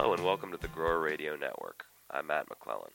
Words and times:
Hello 0.00 0.14
and 0.14 0.24
welcome 0.24 0.52
to 0.52 0.56
the 0.56 0.68
Grower 0.68 1.00
Radio 1.00 1.34
Network. 1.34 1.82
I'm 2.12 2.28
Matt 2.28 2.48
McClellan. 2.48 2.92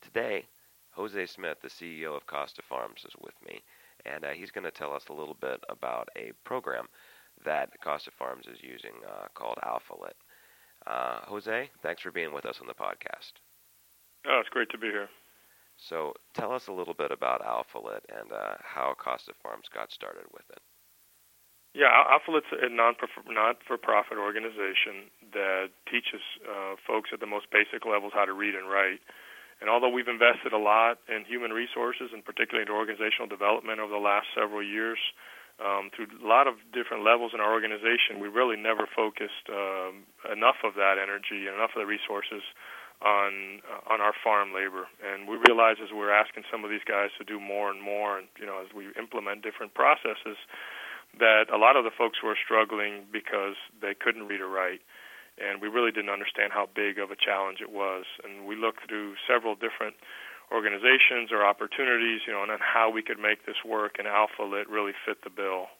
Today, 0.00 0.44
Jose 0.90 1.26
Smith, 1.26 1.58
the 1.62 1.68
CEO 1.68 2.16
of 2.16 2.26
Costa 2.26 2.62
Farms, 2.68 3.04
is 3.06 3.14
with 3.22 3.34
me, 3.46 3.62
and 4.06 4.24
uh, 4.24 4.30
he's 4.30 4.50
going 4.50 4.64
to 4.64 4.72
tell 4.72 4.92
us 4.92 5.04
a 5.08 5.12
little 5.12 5.36
bit 5.40 5.60
about 5.68 6.08
a 6.16 6.32
program 6.42 6.88
that 7.44 7.70
Costa 7.80 8.10
Farms 8.18 8.46
is 8.52 8.58
using 8.60 8.90
uh, 9.06 9.28
called 9.34 9.58
AlfaLit. 9.62 10.18
Uh, 10.84 11.20
Jose, 11.26 11.70
thanks 11.80 12.02
for 12.02 12.10
being 12.10 12.34
with 12.34 12.44
us 12.44 12.58
on 12.60 12.66
the 12.66 12.74
podcast. 12.74 13.38
Oh, 14.26 14.40
it's 14.40 14.48
great 14.48 14.68
to 14.70 14.78
be 14.78 14.88
here. 14.88 15.08
So, 15.76 16.12
tell 16.34 16.52
us 16.52 16.66
a 16.66 16.72
little 16.72 16.94
bit 16.94 17.12
about 17.12 17.46
AlfaLit 17.46 18.00
and 18.08 18.32
uh, 18.32 18.54
how 18.64 18.96
Costa 18.98 19.32
Farms 19.44 19.68
got 19.72 19.92
started 19.92 20.24
with 20.32 20.50
it. 20.50 20.60
Yeah, 21.74 21.88
AlfaLit's 21.88 22.52
a 22.52 22.68
not-for-profit 22.68 24.18
organization 24.18 25.08
that 25.32 25.72
teaches 25.88 26.20
uh, 26.44 26.76
folks 26.86 27.10
at 27.12 27.20
the 27.20 27.26
most 27.26 27.48
basic 27.48 27.88
levels 27.88 28.12
how 28.12 28.26
to 28.28 28.36
read 28.36 28.54
and 28.54 28.68
write. 28.68 29.00
And 29.62 29.70
although 29.70 29.88
we've 29.88 30.10
invested 30.10 30.52
a 30.52 30.58
lot 30.58 30.98
in 31.08 31.24
human 31.24 31.52
resources 31.52 32.12
and 32.12 32.20
particularly 32.20 32.68
in 32.68 32.72
organizational 32.72 33.30
development 33.30 33.80
over 33.80 33.88
the 33.88 34.02
last 34.02 34.26
several 34.36 34.60
years, 34.60 34.98
um, 35.62 35.88
through 35.94 36.12
a 36.12 36.26
lot 36.26 36.44
of 36.50 36.60
different 36.74 37.04
levels 37.04 37.32
in 37.32 37.40
our 37.40 37.52
organization, 37.52 38.20
we 38.20 38.28
really 38.28 38.56
never 38.56 38.84
focused 38.90 39.48
um, 39.48 40.04
enough 40.28 40.60
of 40.64 40.74
that 40.74 40.98
energy 41.00 41.46
and 41.46 41.56
enough 41.56 41.72
of 41.72 41.80
the 41.80 41.88
resources 41.88 42.42
on 43.00 43.62
uh, 43.64 43.92
on 43.92 44.00
our 44.00 44.14
farm 44.22 44.52
labor. 44.52 44.90
And 44.98 45.28
we 45.28 45.38
realize 45.46 45.76
as 45.82 45.94
we're 45.94 46.12
asking 46.12 46.44
some 46.50 46.64
of 46.64 46.70
these 46.70 46.84
guys 46.84 47.10
to 47.18 47.24
do 47.24 47.38
more 47.38 47.70
and 47.70 47.80
more, 47.80 48.18
and 48.18 48.26
you 48.38 48.46
know, 48.46 48.60
as 48.60 48.74
we 48.74 48.90
implement 48.98 49.42
different 49.46 49.74
processes, 49.74 50.36
that 51.18 51.52
a 51.52 51.58
lot 51.58 51.76
of 51.76 51.84
the 51.84 51.90
folks 51.90 52.22
were 52.22 52.36
struggling 52.36 53.04
because 53.12 53.56
they 53.80 53.94
couldn't 53.94 54.28
read 54.28 54.40
or 54.40 54.48
write. 54.48 54.80
And 55.40 55.60
we 55.60 55.68
really 55.68 55.92
didn't 55.92 56.10
understand 56.10 56.52
how 56.52 56.68
big 56.74 56.98
of 56.98 57.10
a 57.10 57.16
challenge 57.16 57.60
it 57.60 57.72
was. 57.72 58.04
And 58.24 58.46
we 58.46 58.56
looked 58.56 58.88
through 58.88 59.16
several 59.26 59.54
different 59.54 59.96
organizations 60.52 61.32
or 61.32 61.44
opportunities, 61.44 62.20
you 62.26 62.32
know, 62.32 62.42
and 62.42 62.52
on 62.52 62.60
how 62.60 62.90
we 62.90 63.02
could 63.02 63.18
make 63.18 63.46
this 63.46 63.64
work. 63.64 63.96
And 63.98 64.06
AlfaLit 64.06 64.68
really 64.68 64.92
fit 65.04 65.24
the 65.24 65.30
bill. 65.30 65.72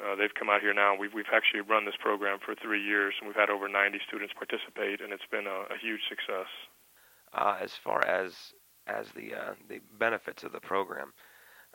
Uh, 0.00 0.14
they've 0.16 0.32
come 0.32 0.48
out 0.48 0.62
here 0.62 0.72
now. 0.72 0.96
We've 0.96 1.12
we've 1.12 1.28
actually 1.32 1.60
run 1.60 1.84
this 1.84 1.98
program 2.00 2.38
for 2.44 2.54
three 2.54 2.82
years, 2.82 3.14
and 3.20 3.28
we've 3.28 3.36
had 3.36 3.50
over 3.50 3.68
90 3.68 4.00
students 4.08 4.32
participate, 4.32 5.02
and 5.02 5.12
it's 5.12 5.28
been 5.30 5.46
a, 5.46 5.74
a 5.74 5.76
huge 5.76 6.00
success. 6.08 6.48
Uh, 7.34 7.58
as 7.60 7.74
far 7.74 8.04
as 8.06 8.54
as 8.86 9.08
the 9.12 9.34
uh, 9.34 9.54
the 9.68 9.80
benefits 9.98 10.42
of 10.42 10.52
the 10.52 10.60
program, 10.60 11.12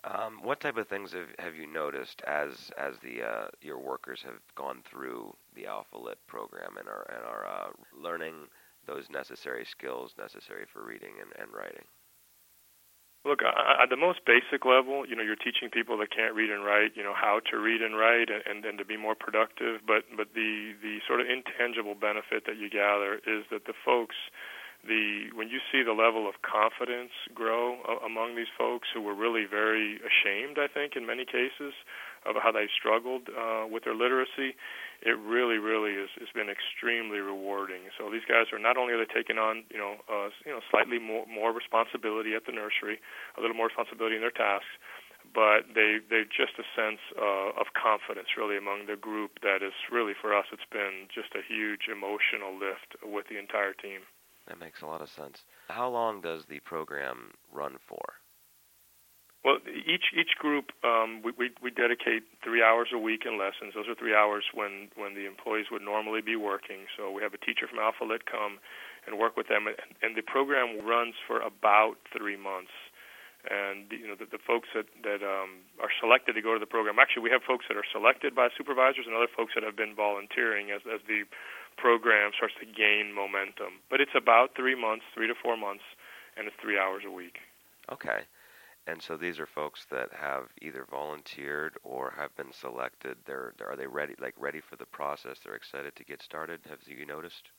um, 0.06 0.39
what 0.44 0.59
type 0.59 0.78
of 0.78 0.88
things 0.88 1.14
have, 1.14 1.30
have 1.39 1.56
you 1.56 1.66
noticed 1.66 2.22
as 2.28 2.72
as 2.78 2.95
the 3.00 3.23
uh, 3.23 3.48
your 3.61 3.80
workers 3.80 4.22
have 4.23 4.39
gone 4.56 4.81
through 4.89 5.36
the 5.56 5.64
AlfaLit 5.64 6.16
program 6.28 6.78
and 6.78 6.88
are 6.88 7.06
and 7.09 7.25
are 7.25 7.45
uh, 7.45 7.70
learning 8.00 8.47
those 8.86 9.09
necessary 9.09 9.66
skills 9.66 10.14
necessary 10.17 10.66
for 10.72 10.86
reading 10.86 11.14
and, 11.20 11.31
and 11.42 11.53
writing? 11.56 11.86
Look, 13.25 13.42
at 13.42 13.89
the 13.89 13.97
most 13.97 14.20
basic 14.23 14.70
level, 14.70 15.02
you 15.02 15.16
know, 15.16 15.23
you're 15.23 15.36
teaching 15.36 15.73
people 15.73 15.97
that 15.97 16.14
can't 16.14 16.36
read 16.36 16.52
and 16.52 16.64
write, 16.64 16.94
you 16.94 17.02
know, 17.02 17.16
how 17.17 17.42
to 17.50 17.58
read 17.58 17.81
and 17.81 17.97
write 17.97 18.30
and, 18.30 18.45
and, 18.45 18.64
and 18.64 18.78
to 18.78 18.86
be 18.86 18.97
more 18.97 19.16
productive. 19.16 19.81
But 19.81 20.06
but 20.16 20.38
the 20.38 20.78
the 20.84 21.02
sort 21.08 21.22
of 21.22 21.25
intangible 21.25 21.95
benefit 21.95 22.45
that 22.45 22.58
you 22.62 22.69
gather 22.69 23.16
is 23.25 23.42
that 23.50 23.66
the 23.66 23.73
folks 23.84 24.16
the 24.88 25.33
when 25.33 25.50
you 25.50 25.59
see 25.72 25.83
the 25.83 25.94
level 25.94 26.30
of 26.30 26.41
confidence 26.45 27.11
grow 27.33 27.81
among 28.05 28.36
these 28.36 28.52
folks 28.58 28.88
who 28.94 29.02
were 29.02 29.14
really 29.14 29.45
very 29.50 30.00
ashamed, 30.05 30.58
I 30.58 30.67
think, 30.67 30.95
in 30.95 31.05
many 31.05 31.25
cases, 31.25 31.73
of 32.25 32.36
how 32.41 32.52
they 32.52 32.66
struggled 32.69 33.29
uh, 33.29 33.66
with 33.69 33.85
their 33.85 33.94
literacy, 33.94 34.57
it 35.01 35.18
really, 35.22 35.57
really 35.57 35.94
is 35.94 36.09
has 36.18 36.29
been 36.34 36.50
extremely 36.50 37.19
rewarding. 37.19 37.90
So 37.97 38.09
these 38.09 38.25
guys 38.25 38.50
are 38.53 38.59
not 38.62 38.78
only 38.78 38.94
are 38.94 39.01
they 39.01 39.09
taking 39.09 39.38
on, 39.38 39.63
you 39.69 39.78
know, 39.78 40.01
uh, 40.09 40.29
you 40.46 40.53
know, 40.53 40.62
slightly 40.69 40.97
more 40.97 41.25
more 41.25 41.53
responsibility 41.53 42.34
at 42.34 42.46
the 42.46 42.53
nursery, 42.53 43.02
a 43.38 43.41
little 43.41 43.57
more 43.57 43.67
responsibility 43.67 44.16
in 44.16 44.22
their 44.22 44.34
tasks, 44.34 44.73
but 45.34 45.66
they 45.73 45.97
they 46.09 46.23
just 46.29 46.57
a 46.62 46.66
sense 46.73 47.02
uh, 47.17 47.57
of 47.57 47.73
confidence 47.73 48.34
really 48.38 48.57
among 48.57 48.85
the 48.85 48.96
group 48.97 49.41
that 49.41 49.66
is 49.66 49.73
really 49.91 50.13
for 50.13 50.35
us 50.35 50.46
it's 50.52 50.67
been 50.72 51.09
just 51.13 51.34
a 51.34 51.41
huge 51.41 51.90
emotional 51.90 52.53
lift 52.53 52.96
with 53.02 53.25
the 53.29 53.38
entire 53.38 53.73
team. 53.73 54.06
That 54.47 54.59
makes 54.59 54.81
a 54.81 54.85
lot 54.85 55.01
of 55.01 55.09
sense. 55.09 55.44
How 55.69 55.89
long 55.89 56.22
does 56.22 56.45
the 56.45 56.59
program 56.59 57.31
run 57.51 57.78
for? 57.88 58.22
Well, 59.45 59.61
each 59.69 60.09
each 60.17 60.41
group 60.41 60.73
um, 60.81 61.22
we, 61.22 61.29
we 61.38 61.45
we 61.61 61.69
dedicate 61.69 62.25
three 62.41 62.66
hours 62.66 62.89
a 62.89 62.97
week 62.97 63.29
in 63.29 63.38
lessons. 63.38 63.78
Those 63.78 63.85
are 63.85 63.94
three 63.94 64.17
hours 64.17 64.44
when 64.57 64.89
when 64.97 65.13
the 65.13 65.29
employees 65.29 65.69
would 65.69 65.85
normally 65.85 66.22
be 66.25 66.35
working. 66.35 66.89
So 66.97 67.13
we 67.13 67.22
have 67.22 67.38
a 67.38 67.38
teacher 67.38 67.69
from 67.69 67.78
AlfaLit 67.78 68.25
come 68.25 68.57
and 69.05 69.22
work 69.22 69.38
with 69.38 69.45
them, 69.45 69.69
and, 69.69 69.78
and 70.01 70.17
the 70.17 70.25
program 70.25 70.81
runs 70.81 71.13
for 71.29 71.45
about 71.45 72.01
three 72.09 72.34
months. 72.34 72.73
And 73.45 73.85
you 73.94 74.09
know 74.09 74.17
the, 74.17 74.25
the 74.25 74.41
folks 74.41 74.73
that 74.73 74.89
that 75.05 75.22
um, 75.22 75.61
are 75.78 75.94
selected 76.01 76.34
to 76.34 76.41
go 76.41 76.57
to 76.57 76.59
the 76.59 76.66
program. 76.66 76.97
Actually, 76.97 77.29
we 77.29 77.34
have 77.38 77.45
folks 77.45 77.69
that 77.69 77.78
are 77.78 77.85
selected 77.85 78.34
by 78.34 78.50
supervisors 78.57 79.05
and 79.05 79.13
other 79.13 79.29
folks 79.29 79.53
that 79.53 79.61
have 79.61 79.78
been 79.78 79.94
volunteering 79.94 80.73
as 80.73 80.81
as 80.89 81.05
the 81.05 81.22
program 81.78 82.31
starts 82.36 82.56
to 82.59 82.66
gain 82.66 83.13
momentum. 83.13 83.81
But 83.90 84.02
it's 84.02 84.16
about 84.16 84.56
three 84.56 84.75
months, 84.75 85.06
three 85.13 85.28
to 85.28 85.36
four 85.36 85.58
months, 85.58 85.84
and 86.38 86.47
it's 86.47 86.56
three 86.62 86.78
hours 86.78 87.03
a 87.06 87.12
week. 87.12 87.40
Okay. 87.91 88.25
And 88.88 89.02
so 89.02 89.18
these 89.18 89.40
are 89.40 89.47
folks 89.47 89.85
that 89.90 90.14
have 90.14 90.53
either 90.62 90.85
volunteered 90.90 91.74
or 91.84 92.14
have 92.18 92.35
been 92.35 92.53
selected. 92.53 93.18
They're 93.25 93.53
are 93.66 93.75
they 93.75 93.88
ready 93.88 94.14
like 94.19 94.35
ready 94.38 94.62
for 94.62 94.75
the 94.75 94.85
process? 94.85 95.40
They're 95.40 95.56
excited 95.56 95.96
to 95.96 96.03
get 96.03 96.22
started. 96.22 96.62
Have 96.69 96.80
you 96.85 97.06
noticed? 97.06 97.50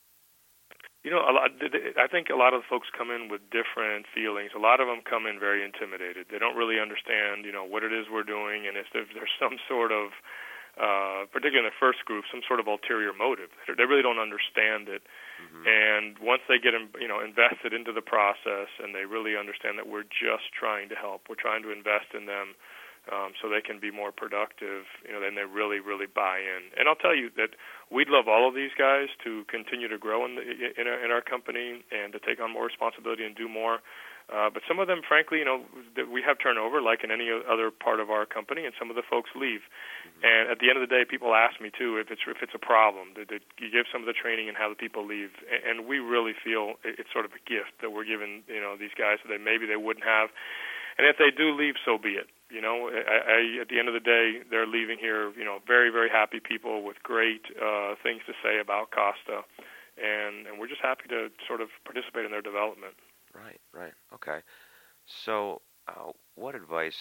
You 1.03 1.10
know, 1.10 1.19
a 1.19 1.34
lot. 1.34 1.50
I 1.99 2.06
think 2.06 2.31
a 2.31 2.38
lot 2.38 2.55
of 2.55 2.62
the 2.62 2.71
folks 2.71 2.87
come 2.97 3.10
in 3.10 3.28
with 3.28 3.43
different 3.50 4.06
feelings. 4.15 4.50
A 4.55 4.62
lot 4.62 4.78
of 4.78 4.87
them 4.87 5.03
come 5.03 5.26
in 5.26 5.38
very 5.38 5.65
intimidated. 5.65 6.26
They 6.31 6.38
don't 6.38 6.56
really 6.56 6.78
understand, 6.78 7.44
you 7.44 7.53
know, 7.53 7.65
what 7.65 7.82
it 7.82 7.93
is 7.93 8.06
we're 8.10 8.26
doing, 8.26 8.66
and 8.66 8.76
if 8.76 8.87
there's 8.93 9.34
some 9.38 9.59
sort 9.66 9.91
of 9.91 10.10
uh, 10.76 11.25
particularly 11.32 11.64
in 11.64 11.72
the 11.72 11.81
first 11.81 12.04
group, 12.04 12.25
some 12.28 12.44
sort 12.44 12.60
of 12.60 12.69
ulterior 12.69 13.16
motive. 13.16 13.48
They 13.64 13.88
really 13.88 14.04
don't 14.04 14.20
understand 14.20 14.92
it, 14.92 15.03
mm-hmm. 15.41 15.64
and 15.64 16.20
once 16.20 16.44
they 16.48 16.60
get 16.60 16.76
you 17.00 17.09
know 17.09 17.20
invested 17.25 17.72
into 17.72 17.97
the 17.97 18.04
process 18.04 18.69
and 18.76 18.92
they 18.92 19.09
really 19.09 19.37
understand 19.41 19.81
that 19.81 19.88
we're 19.88 20.04
just 20.04 20.53
trying 20.53 20.92
to 20.92 20.97
help, 20.97 21.32
we're 21.32 21.41
trying 21.41 21.64
to 21.64 21.72
invest 21.72 22.12
in 22.12 22.26
them. 22.26 22.54
Um, 23.06 23.38
so 23.38 23.47
they 23.47 23.62
can 23.62 23.78
be 23.78 23.94
more 23.94 24.10
productive, 24.10 24.82
you 25.06 25.14
know, 25.14 25.22
then 25.22 25.38
they 25.38 25.47
really, 25.47 25.78
really 25.78 26.10
buy 26.10 26.42
in. 26.42 26.75
And 26.75 26.91
I'll 26.91 26.98
tell 26.98 27.14
you 27.14 27.31
that 27.38 27.54
we'd 27.87 28.10
love 28.10 28.26
all 28.26 28.48
of 28.48 28.54
these 28.58 28.75
guys 28.75 29.06
to 29.22 29.47
continue 29.47 29.87
to 29.87 29.94
grow 29.94 30.26
in, 30.26 30.34
the, 30.34 30.43
in, 30.75 30.91
our, 30.91 30.98
in 31.04 31.14
our 31.14 31.22
company 31.22 31.87
and 31.94 32.10
to 32.14 32.19
take 32.19 32.43
on 32.43 32.50
more 32.50 32.66
responsibility 32.66 33.22
and 33.22 33.37
do 33.38 33.47
more. 33.47 33.78
Uh, 34.26 34.50
but 34.50 34.62
some 34.66 34.82
of 34.82 34.91
them, 34.91 35.06
frankly, 35.06 35.38
you 35.38 35.44
know, 35.47 35.62
we 36.10 36.19
have 36.19 36.34
turnover 36.42 36.82
like 36.82 37.04
in 37.06 37.14
any 37.14 37.31
other 37.31 37.70
part 37.70 38.00
of 38.03 38.10
our 38.10 38.26
company, 38.26 38.66
and 38.66 38.75
some 38.75 38.91
of 38.91 38.97
the 38.98 39.06
folks 39.06 39.31
leave. 39.38 39.62
Mm-hmm. 39.62 40.26
And 40.26 40.42
at 40.50 40.59
the 40.59 40.66
end 40.66 40.82
of 40.82 40.82
the 40.82 40.91
day, 40.91 41.06
people 41.06 41.31
ask 41.31 41.62
me 41.62 41.70
too 41.70 41.94
if 42.03 42.10
it's 42.10 42.22
if 42.26 42.42
it's 42.42 42.54
a 42.54 42.59
problem 42.59 43.14
that, 43.14 43.31
that 43.31 43.47
you 43.62 43.70
give 43.70 43.87
some 43.87 44.03
of 44.03 44.09
the 44.10 44.19
training 44.19 44.50
and 44.50 44.59
have 44.59 44.75
the 44.75 44.81
people 44.81 45.06
leave. 45.06 45.31
And 45.47 45.87
we 45.87 46.03
really 46.03 46.34
feel 46.34 46.75
it's 46.82 47.10
sort 47.14 47.22
of 47.22 47.38
a 47.38 47.42
gift 47.47 47.78
that 47.87 47.94
we're 47.94 48.09
giving, 48.09 48.42
you 48.50 48.59
know, 48.59 48.75
these 48.75 48.94
guys 48.98 49.22
that 49.22 49.38
maybe 49.38 49.62
they 49.62 49.78
wouldn't 49.78 50.04
have. 50.04 50.34
And 50.98 51.06
if 51.06 51.20
they 51.22 51.31
do 51.31 51.54
leave, 51.54 51.78
so 51.84 51.94
be 51.98 52.16
it. 52.19 52.26
You 52.50 52.62
know, 52.62 52.88
I, 52.88 53.19
I, 53.31 53.38
at 53.62 53.69
the 53.69 53.78
end 53.78 53.87
of 53.87 53.94
the 53.94 54.03
day, 54.03 54.43
they're 54.50 54.66
leaving 54.66 54.98
here, 54.98 55.31
you 55.37 55.44
know, 55.44 55.58
very, 55.66 55.91
very 55.91 56.08
happy 56.08 56.41
people 56.41 56.82
with 56.82 57.03
great 57.03 57.43
uh, 57.58 57.94
things 58.03 58.22
to 58.26 58.32
say 58.43 58.58
about 58.58 58.91
Costa, 58.91 59.43
and 59.98 60.47
and 60.47 60.58
we're 60.58 60.70
just 60.70 60.82
happy 60.82 61.06
to 61.10 61.31
sort 61.47 61.60
of 61.60 61.69
participate 61.84 62.25
in 62.25 62.31
their 62.31 62.43
development. 62.43 62.94
Right, 63.37 63.61
right. 63.73 63.93
Okay. 64.15 64.41
So, 65.25 65.61
uh, 65.88 66.12
what 66.35 66.55
advice 66.55 66.99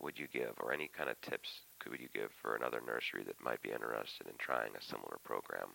would 0.00 0.18
you 0.18 0.28
give, 0.32 0.52
or 0.60 0.72
any 0.72 0.88
kind 0.96 1.10
of 1.10 1.20
tips 1.22 1.48
could 1.80 1.98
you 1.98 2.08
give 2.14 2.30
for 2.40 2.54
another 2.54 2.80
nursery 2.86 3.24
that 3.24 3.40
might 3.42 3.62
be 3.62 3.70
interested 3.70 4.26
in 4.28 4.34
trying 4.38 4.70
a 4.76 4.82
similar 4.82 5.18
program? 5.24 5.74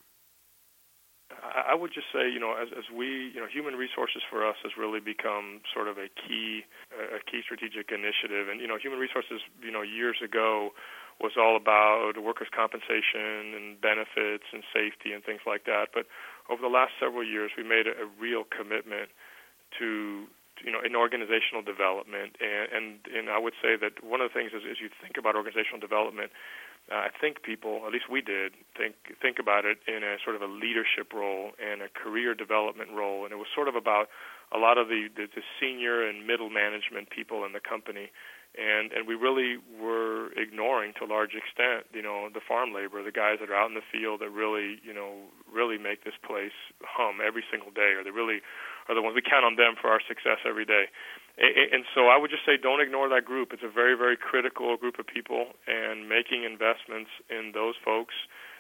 I 1.42 1.74
would 1.74 1.92
just 1.94 2.08
say, 2.14 2.30
you 2.30 2.40
know, 2.40 2.54
as, 2.54 2.70
as 2.78 2.86
we, 2.94 3.32
you 3.34 3.42
know, 3.42 3.48
human 3.50 3.74
resources 3.76 4.22
for 4.30 4.46
us 4.48 4.56
has 4.64 4.74
really 4.78 5.00
become 5.00 5.62
sort 5.74 5.88
of 5.88 5.98
a 5.98 6.08
key, 6.14 6.62
a 6.94 7.20
key 7.26 7.42
strategic 7.44 7.90
initiative. 7.92 8.48
And 8.50 8.62
you 8.62 8.68
know, 8.68 8.78
human 8.78 9.00
resources, 9.00 9.42
you 9.62 9.72
know, 9.72 9.82
years 9.82 10.18
ago 10.24 10.72
was 11.20 11.34
all 11.38 11.58
about 11.58 12.14
workers' 12.22 12.54
compensation 12.54 13.58
and 13.58 13.82
benefits 13.82 14.46
and 14.54 14.64
safety 14.74 15.12
and 15.12 15.24
things 15.24 15.42
like 15.46 15.66
that. 15.66 15.90
But 15.94 16.06
over 16.50 16.62
the 16.62 16.72
last 16.72 16.94
several 17.00 17.26
years, 17.26 17.52
we 17.58 17.64
made 17.64 17.88
a, 17.88 17.98
a 17.98 18.08
real 18.20 18.44
commitment 18.46 19.10
to 19.80 20.28
you 20.64 20.72
know 20.72 20.82
in 20.84 20.96
organizational 20.96 21.62
development. 21.64 22.38
And 22.42 22.68
and 22.72 22.88
and 23.10 23.30
I 23.30 23.40
would 23.40 23.58
say 23.62 23.76
that 23.78 24.04
one 24.04 24.22
of 24.22 24.32
the 24.32 24.36
things 24.36 24.52
is 24.54 24.64
as 24.70 24.80
you 24.80 24.90
think 25.02 25.18
about 25.18 25.36
organizational 25.36 25.80
development 25.80 26.32
uh, 26.92 26.96
I 26.96 27.10
think 27.16 27.44
people 27.44 27.84
at 27.88 27.94
least 27.94 28.10
we 28.10 28.22
did 28.22 28.54
think 28.76 28.96
think 29.22 29.40
about 29.40 29.64
it 29.64 29.80
in 29.88 30.04
a 30.04 30.18
sort 30.24 30.36
of 30.36 30.42
a 30.42 30.52
leadership 30.52 31.14
role 31.14 31.52
and 31.56 31.82
a 31.82 31.88
career 31.88 32.36
development 32.36 32.92
role. 32.92 33.24
And 33.24 33.32
it 33.32 33.38
was 33.38 33.48
sort 33.56 33.68
of 33.68 33.76
about 33.76 34.10
a 34.52 34.58
lot 34.58 34.78
of 34.78 34.90
the 34.90 35.08
the, 35.16 35.28
the 35.34 35.44
senior 35.60 36.04
and 36.04 36.28
middle 36.28 36.50
management 36.50 37.10
people 37.10 37.46
in 37.46 37.54
the 37.54 37.62
company 37.62 38.12
and 38.54 38.94
and 38.94 39.08
we 39.08 39.16
really 39.16 39.58
were 39.82 40.30
ignoring 40.38 40.94
to 41.00 41.06
a 41.06 41.10
large 41.10 41.34
extent, 41.34 41.90
you 41.94 42.02
know, 42.02 42.30
the 42.34 42.42
farm 42.42 42.74
labor, 42.74 43.02
the 43.02 43.12
guys 43.12 43.38
that 43.42 43.50
are 43.50 43.58
out 43.58 43.70
in 43.70 43.76
the 43.76 43.86
field 43.92 44.22
that 44.22 44.30
really, 44.30 44.78
you 44.86 44.94
know, 44.94 45.26
really 45.52 45.78
make 45.78 46.04
this 46.04 46.18
place 46.22 46.54
hum 46.86 47.18
every 47.26 47.44
single 47.50 47.72
day, 47.72 47.98
or 47.98 48.04
they 48.04 48.14
really 48.14 48.42
are 48.88 48.96
the 48.96 49.02
ones 49.02 49.16
we 49.16 49.22
count 49.22 49.46
on 49.46 49.56
them 49.56 49.74
for 49.80 49.90
our 49.90 50.02
success 50.08 50.38
every 50.46 50.66
day. 50.66 50.86
And 51.34 51.82
so 51.98 52.14
I 52.14 52.18
would 52.18 52.30
just 52.30 52.46
say 52.46 52.62
don't 52.62 52.82
ignore 52.82 53.10
that 53.10 53.26
group. 53.26 53.54
It's 53.54 53.66
a 53.66 53.74
very, 53.74 53.98
very 53.98 54.18
critical 54.18 54.78
group 54.78 55.00
of 55.00 55.08
people, 55.08 55.58
and 55.66 56.08
making 56.08 56.44
investments 56.46 57.10
in 57.30 57.58
those 57.58 57.74
folks 57.82 58.14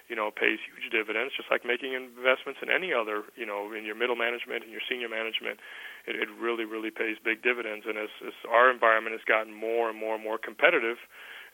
you 0.10 0.16
know, 0.16 0.32
pays 0.32 0.60
huge 0.64 0.92
dividends, 0.92 1.34
just 1.36 1.50
like 1.50 1.64
making 1.64 1.94
investments 1.94 2.60
in 2.62 2.70
any 2.70 2.92
other, 2.92 3.24
you 3.36 3.46
know, 3.46 3.72
in 3.72 3.86
your 3.86 3.96
middle 3.96 4.16
management 4.16 4.64
and 4.64 4.72
your 4.72 4.84
senior 4.84 5.08
management. 5.08 5.60
It, 6.06 6.16
it 6.20 6.28
really, 6.36 6.66
really 6.66 6.92
pays 6.92 7.18
big 7.24 7.42
dividends. 7.42 7.86
And 7.88 7.98
as, 7.98 8.12
as 8.26 8.36
our 8.52 8.70
environment 8.70 9.16
has 9.16 9.24
gotten 9.24 9.54
more 9.56 9.90
and 9.90 9.98
more 9.98 10.16
and 10.16 10.24
more 10.24 10.38
competitive, 10.38 10.98